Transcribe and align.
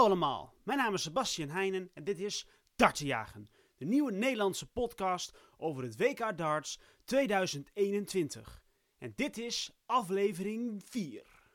Hallo 0.00 0.12
allemaal, 0.14 0.54
mijn 0.62 0.78
naam 0.78 0.94
is 0.94 1.02
Sebastian 1.02 1.48
Heijnen 1.48 1.90
en 1.94 2.04
dit 2.04 2.18
is 2.18 2.46
Dartenjagen, 2.76 3.50
de 3.76 3.84
nieuwe 3.84 4.12
Nederlandse 4.12 4.66
podcast 4.66 5.38
over 5.56 5.82
het 5.82 5.96
WK 5.96 6.38
Darts 6.38 6.80
2021. 7.04 8.62
En 8.98 9.12
dit 9.16 9.38
is 9.38 9.70
aflevering 9.86 10.82
4. 10.84 11.50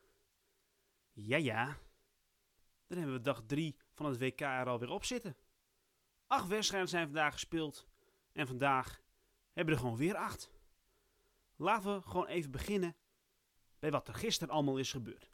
Ja 1.11 1.37
ja, 1.37 1.77
dan 2.87 2.97
hebben 2.97 3.15
we 3.15 3.21
dag 3.21 3.43
3 3.45 3.75
van 3.93 4.05
het 4.05 4.19
WK 4.19 4.41
er 4.41 4.67
alweer 4.67 4.89
op 4.89 5.05
zitten. 5.05 5.37
Acht 6.27 6.47
wedstrijden 6.47 6.89
zijn 6.89 7.05
vandaag 7.05 7.33
gespeeld 7.33 7.87
en 8.31 8.47
vandaag 8.47 9.01
hebben 9.53 9.73
we 9.73 9.79
er 9.79 9.85
gewoon 9.85 9.99
weer 9.99 10.15
acht. 10.15 10.51
Laten 11.55 11.95
we 11.95 12.01
gewoon 12.01 12.27
even 12.27 12.51
beginnen 12.51 12.95
bij 13.79 13.91
wat 13.91 14.07
er 14.07 14.13
gisteren 14.13 14.53
allemaal 14.53 14.77
is 14.77 14.91
gebeurd. 14.91 15.29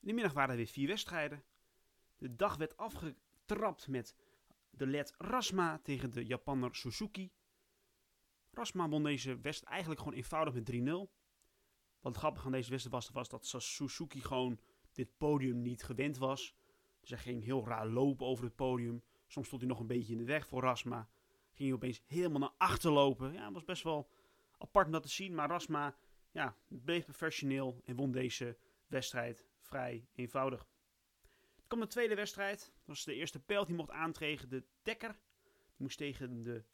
In 0.00 0.08
de 0.08 0.12
middag 0.12 0.32
waren 0.32 0.50
er 0.50 0.56
weer 0.56 0.66
vier 0.66 0.88
wedstrijden. 0.88 1.44
De 2.16 2.36
dag 2.36 2.56
werd 2.56 2.76
afgetrapt 2.76 3.88
met 3.88 4.14
de 4.70 4.86
led 4.86 5.14
Rasma 5.18 5.78
tegen 5.82 6.12
de 6.12 6.24
Japanner 6.24 6.74
Suzuki. 6.74 7.32
Rasma 8.50 8.88
won 8.88 9.02
deze 9.02 9.40
wedstrijd 9.40 9.72
eigenlijk 9.72 10.00
gewoon 10.00 10.16
eenvoudig 10.16 10.54
met 10.54 10.70
3-0. 10.70 10.74
Wat 12.00 12.12
het 12.12 12.16
grappige 12.16 12.46
aan 12.46 12.52
deze 12.52 12.70
wedstrijd 12.70 13.04
was, 13.04 13.28
was 13.28 13.28
dat 13.28 13.62
Suzuki 13.62 14.20
gewoon 14.20 14.60
dit 14.92 15.16
podium 15.16 15.62
niet 15.62 15.82
gewend 15.82 16.18
was. 16.18 16.54
Dus 17.00 17.10
hij 17.10 17.18
ging 17.18 17.44
heel 17.44 17.66
raar 17.66 17.86
lopen 17.86 18.26
over 18.26 18.44
het 18.44 18.54
podium. 18.54 19.02
Soms 19.26 19.46
stond 19.46 19.60
hij 19.60 19.70
nog 19.70 19.80
een 19.80 19.86
beetje 19.86 20.12
in 20.12 20.18
de 20.18 20.24
weg 20.24 20.46
voor 20.46 20.62
Rasma. 20.62 21.08
Ging 21.52 21.68
hij 21.68 21.72
opeens 21.72 22.02
helemaal 22.06 22.40
naar 22.40 22.54
achter 22.56 22.90
lopen. 22.90 23.32
Ja, 23.32 23.44
het 23.44 23.52
was 23.52 23.64
best 23.64 23.82
wel 23.82 24.08
apart 24.58 24.86
om 24.86 24.92
dat 24.92 25.02
te 25.02 25.08
zien. 25.08 25.34
Maar 25.34 25.48
Rasma 25.48 25.96
ja, 26.30 26.56
bleef 26.68 27.04
professioneel 27.04 27.80
en 27.84 27.96
won 27.96 28.12
deze 28.12 28.56
wedstrijd 28.86 29.46
vrij 29.58 30.08
eenvoudig. 30.14 30.66
Kwam 31.66 31.80
de 31.80 31.86
tweede 31.86 32.14
wedstrijd. 32.14 32.58
Dat 32.58 32.86
was 32.86 33.04
de 33.04 33.14
eerste 33.14 33.40
pijl 33.40 33.64
die 33.64 33.74
mocht 33.74 33.90
aantreden. 33.90 34.48
De 34.48 34.64
Dekker. 34.82 35.18
Die 35.42 35.74
moest 35.76 35.98
tegen 35.98 36.42
de 36.42 36.64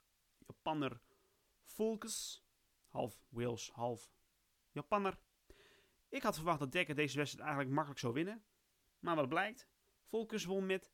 Japanner 0.47 1.01
Volkes. 1.65 2.47
Half 2.89 3.25
Wales, 3.29 3.71
half 3.71 4.13
Japanner. 4.71 5.19
Ik 6.09 6.23
had 6.23 6.35
verwacht 6.35 6.59
dat 6.59 6.73
Dekker 6.73 6.95
deze 6.95 7.17
wedstrijd 7.17 7.45
eigenlijk 7.45 7.75
makkelijk 7.75 8.01
zou 8.01 8.13
winnen. 8.13 8.45
Maar 8.99 9.17
wat 9.17 9.29
blijkt? 9.29 9.69
Volkes 10.05 10.45
won 10.45 10.67
met 10.67 10.91
3-0. 10.91 10.93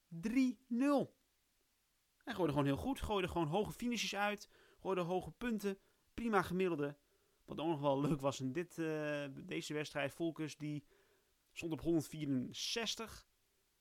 Hij 2.24 2.34
gooide 2.34 2.52
gewoon 2.52 2.64
heel 2.64 2.76
goed. 2.76 3.02
Gooide 3.02 3.28
gewoon 3.28 3.46
hoge 3.46 3.72
finishes 3.72 4.14
uit. 4.14 4.50
Gooide 4.80 5.00
hoge 5.00 5.30
punten. 5.30 5.78
Prima 6.14 6.42
gemiddelde. 6.42 6.96
Wat 7.44 7.60
ook 7.60 7.68
nog 7.68 7.80
wel 7.80 8.00
leuk 8.00 8.20
was 8.20 8.40
in 8.40 8.52
dit, 8.52 8.78
uh, 8.78 9.24
deze 9.34 9.74
wedstrijd. 9.74 10.12
Volkes 10.12 10.56
die 10.56 10.84
stond 11.52 11.72
op 11.72 11.80
164. 11.80 13.28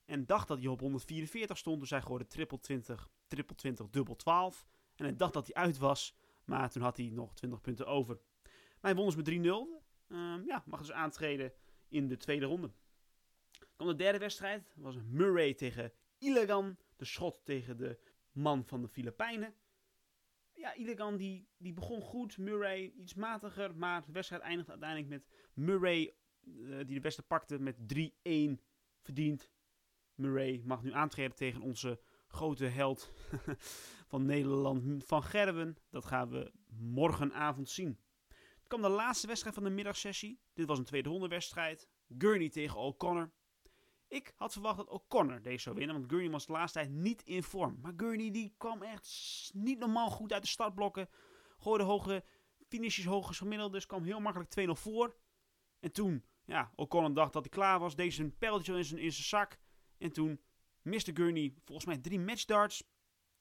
En 0.08 0.26
dacht 0.26 0.48
dat 0.48 0.58
hij 0.58 0.66
op 0.66 0.80
144 0.80 1.58
stond. 1.58 1.80
Dus 1.80 1.90
hij 1.90 2.02
gooide 2.02 2.26
triple 2.26 2.58
20, 2.58 3.10
triple 3.26 3.56
20, 3.56 3.88
dubbel 3.88 4.16
12. 4.16 4.66
En 4.94 5.04
hij 5.04 5.16
dacht 5.16 5.32
dat 5.32 5.46
hij 5.46 5.54
uit 5.54 5.78
was. 5.78 6.16
Maar 6.44 6.70
toen 6.70 6.82
had 6.82 6.96
hij 6.96 7.06
nog 7.06 7.34
20 7.34 7.60
punten 7.60 7.86
over. 7.86 8.20
Maar 8.42 8.92
hij 8.92 8.94
won 8.94 9.06
dus 9.06 9.16
met 9.16 9.28
3-0. 9.28 9.30
Uh, 10.08 10.46
ja, 10.46 10.62
mag 10.66 10.80
dus 10.80 10.92
aantreden 10.92 11.52
in 11.88 12.08
de 12.08 12.16
tweede 12.16 12.46
ronde. 12.46 12.70
Dan 13.76 13.86
de 13.86 13.94
derde 13.94 14.18
wedstrijd. 14.18 14.72
Dat 14.74 14.84
was 14.84 14.96
Murray 15.04 15.54
tegen 15.54 15.92
Illegan. 16.18 16.76
De 16.96 17.04
schot 17.04 17.40
tegen 17.44 17.76
de 17.76 17.98
man 18.32 18.64
van 18.64 18.82
de 18.82 18.88
Filipijnen. 18.88 19.54
Ja, 20.54 20.74
Illegan 20.74 21.16
die, 21.16 21.48
die 21.56 21.72
begon 21.72 22.00
goed. 22.00 22.38
Murray 22.38 22.92
iets 22.96 23.14
matiger. 23.14 23.76
Maar 23.76 24.04
de 24.04 24.12
wedstrijd 24.12 24.42
eindigde 24.42 24.70
uiteindelijk 24.70 25.10
met 25.10 25.28
Murray 25.54 26.14
uh, 26.42 26.76
die 26.76 26.94
de 26.94 27.00
beste 27.00 27.22
pakte 27.22 27.58
met 27.58 27.76
3-1 27.78 28.64
verdiend. 29.00 29.50
Murray 30.18 30.62
mag 30.64 30.82
nu 30.82 30.92
aantreden 30.92 31.36
tegen 31.36 31.60
onze 31.60 32.00
grote 32.28 32.64
held 32.64 33.12
van 34.10 34.26
Nederland, 34.26 35.04
Van 35.04 35.22
Gerwen. 35.22 35.76
Dat 35.90 36.04
gaan 36.04 36.30
we 36.30 36.52
morgenavond 36.78 37.68
zien. 37.68 37.98
Het 38.28 38.66
kwam 38.66 38.82
de 38.82 38.88
laatste 38.88 39.26
wedstrijd 39.26 39.54
van 39.54 39.64
de 39.64 39.70
middagsessie. 39.70 40.40
Dit 40.54 40.66
was 40.66 40.78
een 40.78 40.84
tweede 40.84 41.08
ronde 41.08 41.28
wedstrijd. 41.28 41.88
Gurney 42.18 42.48
tegen 42.48 42.78
O'Connor. 42.78 43.30
Ik 44.08 44.32
had 44.36 44.52
verwacht 44.52 44.76
dat 44.76 44.88
O'Connor 44.88 45.42
deze 45.42 45.58
zou 45.58 45.76
winnen, 45.76 45.96
want 45.96 46.10
Gurney 46.10 46.30
was 46.30 46.46
de 46.46 46.52
laatste 46.52 46.78
tijd 46.78 46.90
niet 46.90 47.22
in 47.22 47.42
vorm. 47.42 47.78
Maar 47.82 47.92
Gurney 47.96 48.30
die 48.30 48.54
kwam 48.56 48.82
echt 48.82 49.50
niet 49.54 49.78
normaal 49.78 50.10
goed 50.10 50.32
uit 50.32 50.42
de 50.42 50.48
startblokken. 50.48 51.08
Gooide 51.58 51.84
hoge 51.84 52.24
finishes, 52.68 53.04
hoge 53.04 53.34
gemiddeld, 53.34 53.72
dus 53.72 53.86
kwam 53.86 54.04
heel 54.04 54.20
makkelijk 54.20 54.68
2-0 54.68 54.70
voor. 54.72 55.16
En 55.80 55.92
toen, 55.92 56.24
ja, 56.44 56.72
O'Connor 56.74 57.14
dacht 57.14 57.32
dat 57.32 57.42
hij 57.42 57.52
klaar 57.52 57.78
was, 57.78 57.96
deed 57.96 58.14
zijn 58.14 58.38
pijltje 58.38 58.76
in 58.76 58.84
zijn, 58.84 59.00
in 59.00 59.12
zijn 59.12 59.26
zak. 59.26 59.58
En 59.98 60.12
toen 60.12 60.40
miste 60.82 61.10
Gurney 61.14 61.54
volgens 61.64 61.86
mij 61.86 61.98
drie 61.98 62.20
matchdarts. 62.20 62.84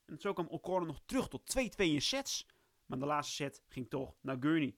En 0.06 0.20
zo 0.20 0.34
kwam 0.34 0.48
O'Connor 0.48 0.88
nog 0.88 1.02
terug 1.06 1.28
tot 1.28 1.58
2-2 1.58 1.70
in 1.76 2.02
sets. 2.02 2.46
Maar 2.86 3.00
de 3.00 3.06
laatste 3.06 3.36
set 3.36 3.64
ging 3.68 3.90
toch 3.90 4.16
naar 4.22 4.38
Gurney. 4.40 4.76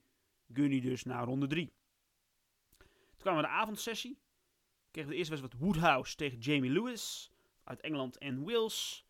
Gurney 0.54 0.80
dus 0.80 1.04
naar 1.04 1.24
ronde 1.24 1.48
3. 1.48 1.74
Toen 2.78 2.88
kwamen 3.18 3.42
we 3.42 3.48
de 3.48 3.54
avondsessie. 3.54 4.20
Kregen 4.92 5.10
de 5.10 5.18
eerste 5.18 5.36
wedstrijd 5.36 5.64
Woodhouse 5.64 6.16
tegen 6.16 6.38
Jamie 6.38 6.72
Lewis. 6.72 7.32
Uit 7.64 7.82
Engeland 7.82 8.18
en 8.18 8.44
Wales. 8.44 9.08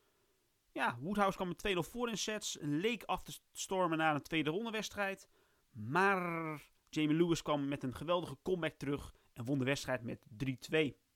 Ja, 0.72 0.98
Woodhouse 1.00 1.38
kwam 1.38 1.48
met 1.48 1.68
2-0 1.68 1.80
voor 1.80 2.10
in 2.10 2.18
sets. 2.18 2.58
Leek 2.62 3.04
af 3.04 3.24
te 3.24 3.40
stormen 3.52 3.98
naar 3.98 4.16
een 4.16 4.22
tweede 4.22 4.50
ronde 4.50 4.72
wedstrijd. 4.72 5.28
Maar 5.72 6.62
Jamie 6.90 7.16
Lewis 7.16 7.42
kwam 7.42 7.68
met 7.68 7.84
een 7.84 7.96
geweldige 7.96 8.38
comeback 8.42 8.74
terug. 8.74 9.16
En 9.34 9.46
won 9.46 9.60
de 9.60 9.66
wedstrijd 9.66 10.04
met 10.04 10.26
3-2. 10.72 11.09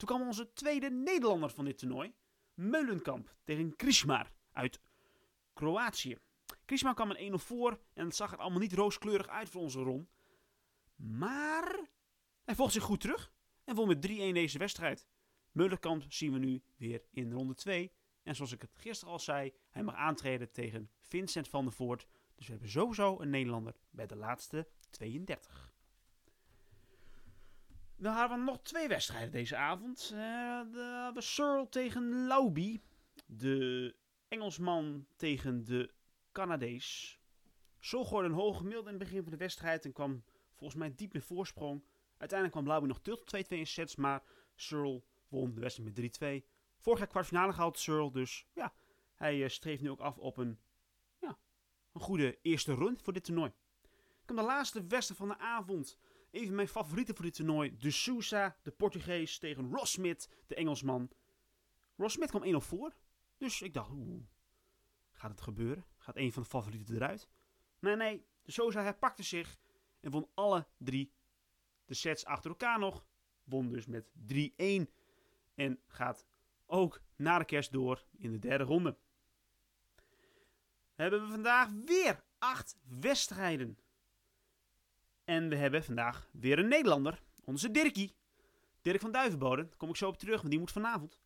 Toen 0.00 0.08
kwam 0.08 0.26
onze 0.26 0.52
tweede 0.52 0.90
Nederlander 0.90 1.50
van 1.50 1.64
dit 1.64 1.78
toernooi. 1.78 2.14
Meulenkamp 2.54 3.34
tegen 3.44 3.76
Krismar 3.76 4.32
uit 4.52 4.80
Kroatië. 5.52 6.18
Krismar 6.64 6.94
kwam 6.94 7.10
een 7.10 7.32
1-0 7.32 7.34
voor 7.34 7.80
en 7.92 8.04
het 8.04 8.16
zag 8.16 8.32
er 8.32 8.38
allemaal 8.38 8.60
niet 8.60 8.72
rooskleurig 8.72 9.28
uit 9.28 9.48
voor 9.48 9.60
onze 9.60 9.80
Ron. 9.80 10.08
Maar 10.96 11.80
hij 12.44 12.54
volgt 12.54 12.72
zich 12.72 12.82
goed 12.82 13.00
terug 13.00 13.32
en 13.64 13.74
won 13.74 13.88
met 13.88 14.06
3-1 14.08 14.10
deze 14.10 14.58
wedstrijd. 14.58 15.06
Meulenkamp 15.52 16.04
zien 16.08 16.32
we 16.32 16.38
nu 16.38 16.62
weer 16.76 17.02
in 17.10 17.32
ronde 17.32 17.54
2. 17.54 17.92
En 18.22 18.36
zoals 18.36 18.52
ik 18.52 18.62
het 18.62 18.76
gisteren 18.76 19.12
al 19.12 19.20
zei, 19.20 19.52
hij 19.70 19.82
mag 19.82 19.94
aantreden 19.94 20.52
tegen 20.52 20.90
Vincent 21.00 21.48
van 21.48 21.64
der 21.64 21.72
Voort. 21.72 22.06
Dus 22.34 22.46
we 22.46 22.52
hebben 22.52 22.70
sowieso 22.70 23.20
een 23.20 23.30
Nederlander 23.30 23.74
bij 23.90 24.06
de 24.06 24.16
laatste 24.16 24.68
32. 24.90 25.69
Dan 28.00 28.14
hadden 28.14 28.38
we 28.38 28.44
nog 28.44 28.60
twee 28.62 28.88
wedstrijden 28.88 29.30
deze 29.30 29.56
avond. 29.56 30.10
Uh, 30.14 30.18
de, 30.72 31.10
de 31.14 31.20
Searle 31.20 31.68
tegen 31.68 32.26
Lauby. 32.26 32.80
De 33.26 33.94
Engelsman 34.28 35.06
tegen 35.16 35.64
de 35.64 35.90
Canadees. 36.32 37.18
Zo 37.78 38.04
gooide 38.04 38.28
een 38.28 38.34
hoge 38.34 38.58
gemiddelde 38.58 38.90
in 38.90 38.94
het 38.94 39.04
begin 39.04 39.22
van 39.22 39.32
de 39.32 39.38
wedstrijd 39.38 39.84
en 39.84 39.92
kwam 39.92 40.24
volgens 40.54 40.80
mij 40.80 40.94
diep 40.94 41.14
in 41.14 41.22
voorsprong. 41.22 41.84
Uiteindelijk 42.10 42.58
kwam 42.58 42.66
Lauby 42.66 42.86
nog 42.86 43.00
tot 43.00 43.36
2-2 43.36 43.48
in 43.48 43.66
sets, 43.66 43.96
maar 43.96 44.22
Searle 44.54 45.02
won 45.28 45.54
de 45.54 45.60
wedstrijd 45.60 46.20
met 46.20 46.44
3-2. 46.44 46.46
Vorig 46.78 46.98
jaar 46.98 47.08
kwartfinale 47.08 47.52
gehaald 47.52 47.78
Searle, 47.78 48.10
dus 48.10 48.46
ja, 48.54 48.72
hij 49.14 49.36
uh, 49.36 49.48
streeft 49.48 49.82
nu 49.82 49.90
ook 49.90 50.00
af 50.00 50.18
op 50.18 50.36
een, 50.36 50.58
ja, 51.20 51.38
een 51.92 52.00
goede 52.00 52.38
eerste 52.42 52.74
run 52.74 52.98
voor 52.98 53.12
dit 53.12 53.24
toernooi. 53.24 53.52
Dan 54.24 54.36
de 54.36 54.42
laatste 54.42 54.86
wedstrijd 54.86 55.20
van 55.20 55.28
de 55.28 55.38
avond. 55.38 55.98
Even 56.30 56.54
mijn 56.54 56.68
favorieten 56.68 57.14
voor 57.14 57.24
dit 57.24 57.34
toernooi. 57.34 57.76
De 57.76 57.90
Sousa, 57.90 58.56
de 58.62 58.70
Portugees, 58.70 59.38
tegen 59.38 59.70
Ross 59.72 59.92
Smith, 59.92 60.28
de 60.46 60.54
Engelsman. 60.54 61.10
Ross 61.96 62.14
Smith 62.14 62.30
kwam 62.30 62.54
1-0 62.54 62.56
voor. 62.56 62.94
Dus 63.36 63.62
ik 63.62 63.74
dacht, 63.74 63.90
oeh, 63.90 64.22
gaat 65.12 65.30
het 65.30 65.40
gebeuren? 65.40 65.84
Gaat 65.96 66.16
een 66.16 66.32
van 66.32 66.42
de 66.42 66.48
favorieten 66.48 66.94
eruit? 66.94 67.28
Maar 67.78 67.96
nee, 67.96 68.26
de 68.42 68.52
Sousa 68.52 68.82
herpakte 68.82 69.22
zich 69.22 69.58
en 70.00 70.10
won 70.10 70.30
alle 70.34 70.66
drie 70.78 71.12
de 71.84 71.94
sets 71.94 72.24
achter 72.24 72.50
elkaar 72.50 72.78
nog. 72.78 73.04
Won 73.44 73.68
dus 73.68 73.86
met 73.86 74.10
3-1 74.10 74.86
en 75.54 75.80
gaat 75.86 76.26
ook 76.66 77.02
na 77.16 77.38
de 77.38 77.44
kerst 77.44 77.72
door 77.72 78.04
in 78.16 78.32
de 78.32 78.38
derde 78.38 78.64
ronde. 78.64 78.98
Hebben 80.94 81.22
we 81.22 81.30
vandaag 81.30 81.70
weer 81.84 82.24
acht 82.38 82.78
wedstrijden. 83.00 83.78
En 85.30 85.48
we 85.48 85.56
hebben 85.56 85.84
vandaag 85.84 86.28
weer 86.32 86.58
een 86.58 86.68
Nederlander, 86.68 87.22
onze 87.44 87.70
Dirkie. 87.70 88.14
Dirk 88.82 89.00
van 89.00 89.12
Duivenboden, 89.12 89.66
daar 89.68 89.76
kom 89.76 89.88
ik 89.88 89.96
zo 89.96 90.08
op 90.08 90.18
terug, 90.18 90.36
want 90.36 90.50
die 90.50 90.58
moet 90.58 90.72
vanavond. 90.72 91.20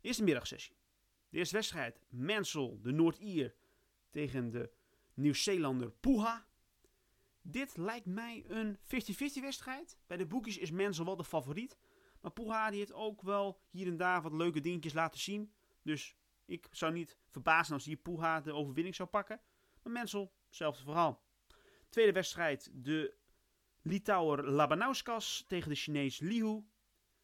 Eerste 0.00 0.22
middagsessie. 0.22 0.76
De 1.28 1.38
eerste 1.38 1.54
wedstrijd, 1.54 2.00
Mansell, 2.08 2.78
de 2.82 2.90
Noord-Ier, 2.92 3.54
tegen 4.10 4.50
de 4.50 4.70
Nieuw-Zeelander 5.14 5.90
Puha. 5.90 6.46
Dit 7.42 7.76
lijkt 7.76 8.06
mij 8.06 8.44
een 8.48 8.76
50-50 8.76 8.80
wedstrijd. 9.40 9.98
Bij 10.06 10.16
de 10.16 10.26
boekjes 10.26 10.58
is 10.58 10.70
Mansell 10.70 11.04
wel 11.04 11.16
de 11.16 11.24
favoriet. 11.24 11.78
Maar 12.20 12.32
Puha 12.32 12.70
die 12.70 12.78
heeft 12.78 12.92
ook 12.92 13.22
wel 13.22 13.60
hier 13.70 13.86
en 13.86 13.96
daar 13.96 14.22
wat 14.22 14.32
leuke 14.32 14.60
dingetjes 14.60 14.92
laten 14.92 15.20
zien. 15.20 15.52
Dus 15.82 16.16
ik 16.44 16.68
zou 16.70 16.92
niet 16.92 17.18
verbazen 17.28 17.74
als 17.74 17.84
hier 17.84 17.96
Puha 17.96 18.40
de 18.40 18.54
overwinning 18.54 18.94
zou 18.94 19.08
pakken. 19.08 19.40
Maar 19.82 19.92
Mansell, 19.92 20.30
hetzelfde 20.46 20.82
verhaal. 20.82 21.22
Tweede 21.88 22.12
wedstrijd, 22.12 22.70
de 22.72 23.20
Litouwer 23.82 24.50
Labanauskas 24.50 25.44
tegen 25.48 25.68
de 25.68 25.74
Chinees 25.74 26.18
Liu. 26.18 26.64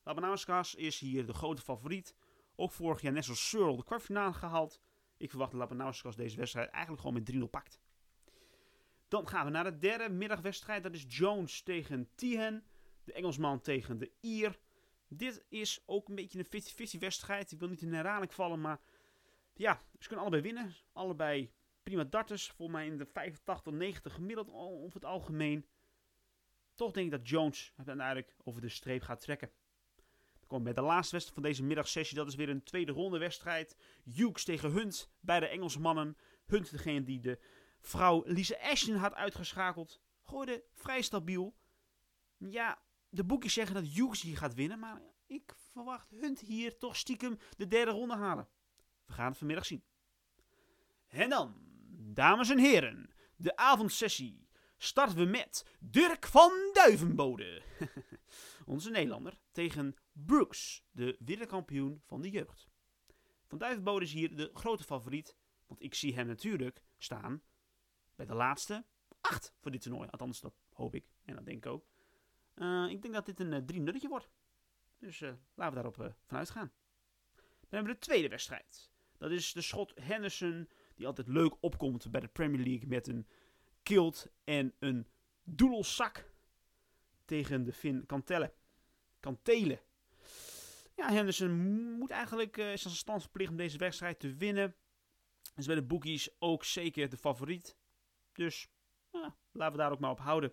Labanauskas 0.02 0.74
is 0.74 0.98
hier 0.98 1.26
de 1.26 1.32
grote 1.32 1.62
favoriet 1.62 2.16
Ook 2.56 2.72
vorig 2.72 3.00
jaar 3.00 3.12
net 3.12 3.24
zoals 3.24 3.48
Searle 3.48 3.76
de 3.76 3.84
kwartfinale 3.84 4.32
gehaald. 4.32 4.80
Ik 5.16 5.30
verwacht 5.30 5.50
dat 5.50 5.60
Labanauskas 5.60 6.16
deze 6.16 6.36
wedstrijd 6.36 6.70
eigenlijk 6.70 7.02
gewoon 7.02 7.22
met 7.22 7.48
3-0 7.48 7.50
pakt. 7.50 7.80
Dan 9.08 9.28
gaan 9.28 9.44
we 9.44 9.50
naar 9.50 9.64
de 9.64 9.78
derde 9.78 10.08
middagwedstrijd. 10.08 10.82
Dat 10.82 10.94
is 10.94 11.04
Jones 11.08 11.62
tegen 11.62 12.08
Tihen. 12.14 12.64
De 13.04 13.12
Engelsman 13.12 13.60
tegen 13.60 13.98
de 13.98 14.12
Ier. 14.20 14.58
Dit 15.08 15.44
is 15.48 15.82
ook 15.86 16.08
een 16.08 16.14
beetje 16.14 16.38
een 16.38 16.62
50-50 16.96 16.98
wedstrijd. 16.98 17.52
Ik 17.52 17.58
wil 17.58 17.68
niet 17.68 17.82
in 17.82 17.92
herhaling 17.92 18.34
vallen, 18.34 18.60
maar 18.60 18.80
ja, 19.54 19.80
ze 19.98 20.06
kunnen 20.06 20.26
allebei 20.26 20.42
winnen. 20.42 20.74
Allebei 20.92 21.52
prima 21.82 22.04
darters. 22.04 22.50
Volgens 22.50 22.78
mij 22.78 22.86
in 22.86 22.98
de 22.98 23.06
85 23.06 23.72
90 23.72 24.14
gemiddeld 24.14 24.50
over 24.52 24.94
het 24.94 25.04
algemeen. 25.04 25.66
Toch 26.78 26.92
denk 26.92 27.06
ik 27.06 27.18
dat 27.18 27.28
Jones 27.28 27.72
uiteindelijk 27.76 28.36
over 28.44 28.60
de 28.60 28.68
streep 28.68 29.02
gaat 29.02 29.20
trekken. 29.20 29.50
Dan 30.38 30.46
komen 30.46 30.66
we 30.66 30.72
bij 30.72 30.82
de 30.82 30.88
laatste 30.88 31.12
wedstrijd 31.12 31.40
van 31.40 31.50
deze 31.50 31.64
middagsessie. 31.64 32.16
Dat 32.16 32.28
is 32.28 32.34
weer 32.34 32.48
een 32.48 32.62
tweede 32.62 32.92
ronde 32.92 33.18
wedstrijd. 33.18 33.76
Hughes 34.04 34.44
tegen 34.44 34.70
Hunt. 34.70 35.10
Beide 35.20 35.48
Engelse 35.48 35.80
mannen. 35.80 36.16
Hunt 36.46 36.70
degene 36.70 37.02
die 37.02 37.20
de 37.20 37.38
vrouw 37.80 38.22
Lisa 38.26 38.56
Ashton 38.60 38.94
had 38.94 39.14
uitgeschakeld. 39.14 40.00
Gooide 40.22 40.64
vrij 40.72 41.02
stabiel. 41.02 41.56
Ja, 42.36 42.82
de 43.08 43.24
boekjes 43.24 43.52
zeggen 43.52 43.74
dat 43.74 43.92
Hughes 43.92 44.22
hier 44.22 44.36
gaat 44.36 44.54
winnen. 44.54 44.78
Maar 44.78 45.02
ik 45.26 45.54
verwacht 45.72 46.10
Hunt 46.10 46.40
hier 46.40 46.78
toch 46.78 46.96
stiekem 46.96 47.38
de 47.56 47.66
derde 47.66 47.90
ronde 47.90 48.16
halen. 48.16 48.48
We 49.06 49.12
gaan 49.12 49.28
het 49.28 49.38
vanmiddag 49.38 49.66
zien. 49.66 49.84
En 51.08 51.28
dan, 51.28 51.54
dames 52.14 52.50
en 52.50 52.58
heren, 52.58 53.10
de 53.36 53.56
avondsessie 53.56 54.47
starten 54.78 55.16
we 55.16 55.24
met 55.24 55.76
Dirk 55.80 56.26
van 56.26 56.70
Duivenbode. 56.72 57.62
Onze 58.66 58.90
Nederlander 58.90 59.38
tegen 59.52 59.96
Brooks, 60.12 60.84
de 60.90 61.16
wereldkampioen 61.18 62.02
van 62.06 62.20
de 62.20 62.30
jeugd. 62.30 62.68
Van 63.46 63.58
Duivenbode 63.58 64.04
is 64.04 64.12
hier 64.12 64.36
de 64.36 64.50
grote 64.54 64.84
favoriet, 64.84 65.36
want 65.66 65.82
ik 65.82 65.94
zie 65.94 66.14
hem 66.14 66.26
natuurlijk 66.26 66.82
staan 66.98 67.42
bij 68.14 68.26
de 68.26 68.34
laatste 68.34 68.84
acht 69.20 69.54
voor 69.60 69.70
dit 69.70 69.82
toernooi. 69.82 70.08
Althans, 70.10 70.40
dat 70.40 70.54
hoop 70.72 70.94
ik 70.94 71.10
en 71.24 71.34
dat 71.34 71.44
denk 71.44 71.64
ik 71.64 71.72
ook. 71.72 71.86
Uh, 72.54 72.90
ik 72.90 73.02
denk 73.02 73.14
dat 73.14 73.26
dit 73.26 73.40
een 73.40 73.52
uh, 73.52 73.58
drie 73.58 73.80
nulletje 73.80 74.08
wordt. 74.08 74.30
Dus 74.98 75.20
uh, 75.20 75.32
laten 75.54 75.74
we 75.74 75.82
daarop 75.82 76.16
vanuit 76.26 76.50
gaan. 76.50 76.72
Dan 77.34 77.78
hebben 77.78 77.92
we 77.92 77.98
de 77.98 78.06
tweede 78.06 78.28
wedstrijd. 78.28 78.90
Dat 79.18 79.30
is 79.30 79.52
de 79.52 79.62
schot 79.62 79.92
Henderson, 80.00 80.68
die 80.94 81.06
altijd 81.06 81.28
leuk 81.28 81.56
opkomt 81.60 82.10
bij 82.10 82.20
de 82.20 82.28
Premier 82.28 82.66
League 82.66 82.88
met 82.88 83.08
een 83.08 83.26
en 84.44 84.74
een 84.78 85.06
doedelzak 85.44 86.30
tegen 87.24 87.64
de 87.64 87.72
Finn 87.72 88.06
Kantelle. 88.06 88.52
Kantelen. 89.20 89.80
Ja, 90.96 91.12
Henderson 91.12 91.50
moet 91.98 92.10
eigenlijk 92.10 92.56
uh, 92.56 92.64
zijn 92.64 92.94
standsverplicht 92.94 93.50
om 93.50 93.56
deze 93.56 93.78
wedstrijd 93.78 94.20
te 94.20 94.34
winnen. 94.34 94.76
Is 95.56 95.66
bij 95.66 95.74
de 95.74 95.82
bookies 95.82 96.30
ook 96.38 96.64
zeker 96.64 97.08
de 97.08 97.16
favoriet. 97.16 97.76
Dus 98.32 98.68
ja, 99.10 99.36
laten 99.52 99.76
we 99.76 99.82
daar 99.82 99.92
ook 99.92 100.00
maar 100.00 100.10
op 100.10 100.20
houden. 100.20 100.52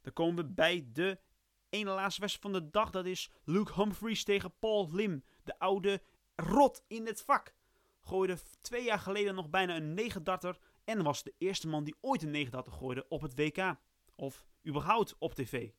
Dan 0.00 0.12
komen 0.12 0.36
we 0.36 0.52
bij 0.52 0.88
de 0.92 1.20
ene 1.68 1.90
laatste 1.90 2.20
wedstrijd 2.20 2.54
van 2.54 2.62
de 2.62 2.70
dag. 2.70 2.90
Dat 2.90 3.06
is 3.06 3.30
Luke 3.44 3.72
Humphries 3.74 4.24
tegen 4.24 4.58
Paul 4.58 4.90
Lim. 4.92 5.24
De 5.44 5.58
oude 5.58 6.02
rot 6.34 6.84
in 6.86 7.06
het 7.06 7.22
vak. 7.22 7.54
Gooide 8.00 8.38
twee 8.60 8.84
jaar 8.84 8.98
geleden 8.98 9.34
nog 9.34 9.50
bijna 9.50 9.76
een 9.76 9.94
9 9.94 10.24
darter. 10.24 10.58
En 10.86 11.02
was 11.02 11.22
de 11.22 11.34
eerste 11.38 11.68
man 11.68 11.84
die 11.84 11.96
ooit 12.00 12.22
een 12.22 12.30
9 12.30 12.50
darter 12.50 12.72
gooide 12.72 13.08
op 13.08 13.20
het 13.20 13.34
WK. 13.34 13.76
Of 14.14 14.46
überhaupt 14.66 15.16
op 15.18 15.34
tv. 15.34 15.70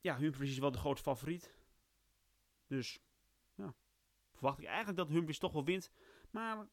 Ja, 0.00 0.16
Humphries 0.16 0.50
is 0.50 0.58
wel 0.58 0.70
de 0.70 0.78
grote 0.78 1.02
favoriet. 1.02 1.54
Dus 2.66 3.00
ja, 3.54 3.74
verwacht 4.32 4.58
ik 4.58 4.66
eigenlijk 4.66 4.96
dat 4.96 5.08
Humphries 5.08 5.38
toch 5.38 5.52
wel 5.52 5.64
wint. 5.64 5.90
Maar 6.30 6.68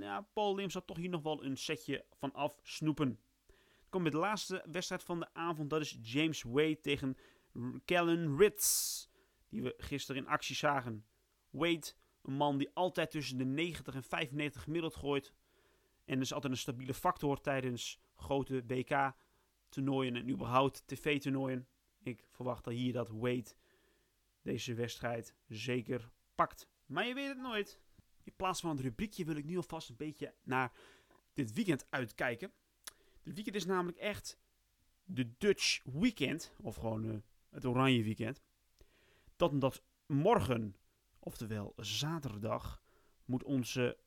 ja, 0.00 0.20
Paul 0.32 0.54
Lim 0.54 0.70
zal 0.70 0.84
toch 0.84 0.96
hier 0.96 1.08
nog 1.08 1.22
wel 1.22 1.44
een 1.44 1.56
setje 1.56 2.04
van 2.12 2.32
afsnoepen. 2.32 3.20
Dan 3.46 3.88
komt 3.88 4.12
de 4.12 4.18
laatste 4.18 4.64
wedstrijd 4.70 5.02
van 5.02 5.20
de 5.20 5.34
avond. 5.34 5.70
Dat 5.70 5.80
is 5.80 5.98
James 6.02 6.42
Wade 6.42 6.80
tegen 6.80 7.16
Kellen 7.84 8.36
Ritz. 8.36 9.06
Die 9.48 9.62
we 9.62 9.74
gisteren 9.78 10.22
in 10.22 10.28
actie 10.28 10.56
zagen. 10.56 11.06
Wade, 11.50 11.92
een 12.26 12.34
man 12.34 12.58
die 12.58 12.70
altijd 12.74 13.10
tussen 13.10 13.38
de 13.38 13.44
90 13.44 13.94
en 13.94 14.02
95 14.02 14.62
gemiddeld 14.62 14.94
gooit. 14.94 15.32
En 16.04 16.18
dus 16.18 16.32
altijd 16.32 16.52
een 16.52 16.58
stabiele 16.58 16.94
factor 16.94 17.40
tijdens 17.40 18.00
grote 18.14 18.64
WK-toernooien 18.66 20.16
en 20.16 20.30
überhaupt 20.30 20.82
tv-toernooien. 20.86 21.68
Ik 22.02 22.24
verwacht 22.30 22.64
dat 22.64 22.72
hier 22.72 22.92
dat 22.92 23.08
Wade 23.08 23.54
deze 24.42 24.74
wedstrijd 24.74 25.34
zeker 25.48 26.10
pakt. 26.34 26.68
Maar 26.86 27.06
je 27.06 27.14
weet 27.14 27.28
het 27.28 27.38
nooit. 27.38 27.80
In 28.24 28.32
plaats 28.36 28.60
van 28.60 28.70
het 28.70 28.80
rubriekje 28.80 29.24
wil 29.24 29.36
ik 29.36 29.44
nu 29.44 29.56
alvast 29.56 29.88
een 29.88 29.96
beetje 29.96 30.34
naar 30.42 30.72
dit 31.34 31.52
weekend 31.52 31.86
uitkijken. 31.90 32.52
Dit 33.22 33.34
weekend 33.34 33.56
is 33.56 33.64
namelijk 33.64 33.98
echt 33.98 34.38
de 35.04 35.36
Dutch 35.38 35.80
Weekend, 35.84 36.52
of 36.60 36.76
gewoon 36.76 37.04
uh, 37.04 37.16
het 37.50 37.64
Oranje 37.64 38.02
Weekend. 38.02 38.42
Dat 39.36 39.50
omdat 39.50 39.82
morgen, 40.06 40.76
oftewel 41.26 41.72
zaterdag, 41.76 42.82
moet 43.24 43.44
onze 43.44 43.98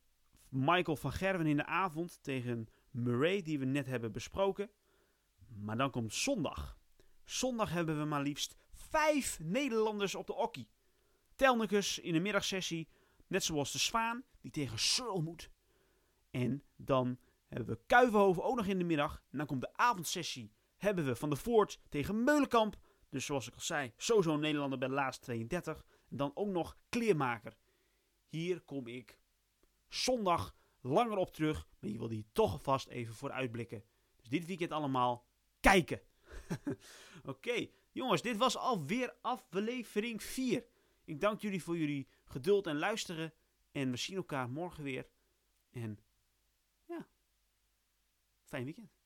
Michael 0.49 0.97
van 0.97 1.11
Gerwen 1.11 1.45
in 1.45 1.57
de 1.57 1.65
avond 1.65 2.23
tegen 2.23 2.67
Murray, 2.91 3.41
die 3.41 3.59
we 3.59 3.65
net 3.65 3.85
hebben 3.85 4.11
besproken. 4.11 4.71
Maar 5.47 5.77
dan 5.77 5.91
komt 5.91 6.13
zondag. 6.13 6.77
Zondag 7.23 7.69
hebben 7.69 7.97
we 7.99 8.05
maar 8.05 8.21
liefst 8.21 8.55
vijf 8.71 9.39
Nederlanders 9.39 10.15
op 10.15 10.27
de 10.27 10.35
okkie. 10.35 10.69
Telnicus 11.35 11.99
in 11.99 12.13
de 12.13 12.19
middagsessie, 12.19 12.89
net 13.27 13.43
zoals 13.43 13.71
de 13.71 13.77
Zwaan, 13.79 14.23
die 14.41 14.51
tegen 14.51 14.79
Searle 14.79 15.21
moet. 15.21 15.49
En 16.31 16.63
dan 16.75 17.19
hebben 17.47 17.75
we 17.75 17.81
Kuivenhoven 17.85 18.43
ook 18.43 18.55
nog 18.55 18.65
in 18.65 18.77
de 18.77 18.83
middag. 18.83 19.23
En 19.31 19.37
dan 19.37 19.47
komt 19.47 19.61
de 19.61 19.73
avondsessie, 19.73 20.53
hebben 20.77 21.05
we 21.05 21.15
Van 21.15 21.29
de 21.29 21.35
Voort 21.35 21.79
tegen 21.89 22.23
Meulenkamp. 22.23 22.77
Dus 23.09 23.25
zoals 23.25 23.47
ik 23.47 23.53
al 23.53 23.61
zei, 23.61 23.93
sowieso 23.97 24.33
een 24.33 24.39
Nederlander 24.39 24.79
bij 24.79 24.87
de 24.87 24.93
laatste 24.93 25.25
32. 25.25 25.85
Dan 26.09 26.31
ook 26.33 26.47
nog 26.47 26.77
Kleermaker. 26.89 27.57
Hier 28.27 28.61
kom 28.61 28.87
ik 28.87 29.19
zondag 29.87 30.55
langer 30.81 31.17
op 31.17 31.33
terug. 31.33 31.67
Maar 31.79 31.89
je 31.89 31.97
wil 31.97 32.07
die 32.07 32.25
toch 32.31 32.51
alvast 32.51 32.87
even 32.87 33.13
voor 33.15 33.31
uitblikken. 33.31 33.83
Dus 34.15 34.29
dit 34.29 34.45
weekend 34.45 34.71
allemaal 34.71 35.25
kijken. 35.59 36.01
Oké, 37.23 37.67
jongens, 37.91 38.21
dit 38.21 38.37
was 38.37 38.57
alweer 38.57 39.15
aflevering 39.21 40.23
4. 40.23 40.65
Ik 41.03 41.21
dank 41.21 41.41
jullie 41.41 41.63
voor 41.63 41.77
jullie 41.77 42.07
geduld 42.25 42.67
en 42.67 42.77
luisteren. 42.77 43.33
En 43.71 43.91
we 43.91 43.97
zien 43.97 44.15
elkaar 44.15 44.49
morgen 44.49 44.83
weer. 44.83 45.07
En 45.71 45.99
ja, 46.85 47.07
fijn 48.43 48.63
weekend. 48.63 48.98